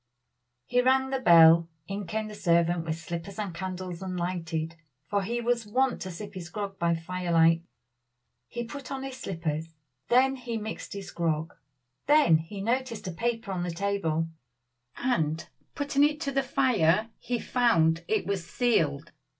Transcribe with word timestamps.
He 0.65 0.81
rang 0.81 1.11
the 1.11 1.19
bell. 1.19 1.69
In 1.87 2.07
came 2.07 2.27
the 2.27 2.33
servant 2.33 2.85
with 2.85 2.95
slippers 2.97 3.37
and 3.37 3.53
candles 3.53 4.01
unlighted, 4.01 4.75
for 5.07 5.21
he 5.21 5.39
was 5.41 5.67
wont 5.67 6.01
to 6.01 6.09
sip 6.09 6.33
his 6.33 6.49
grog 6.49 6.79
by 6.79 6.95
fire 6.95 7.31
light. 7.31 7.61
He 8.47 8.63
put 8.63 8.91
on 8.91 9.03
his 9.03 9.17
slippers. 9.17 9.75
Then 10.07 10.37
he 10.37 10.57
mixed 10.57 10.93
his 10.93 11.11
grog. 11.11 11.53
Then 12.07 12.37
he 12.39 12.61
noticed 12.61 13.07
a 13.07 13.11
paper 13.11 13.51
on 13.51 13.61
the 13.61 13.69
table, 13.69 14.27
and 14.97 15.47
putting 15.75 16.03
it 16.03 16.19
to 16.21 16.31
the 16.31 16.41
fire 16.41 17.09
he 17.19 17.37
found 17.37 18.03
it 18.07 18.25
was 18.25 18.43
sealed. 18.49 19.11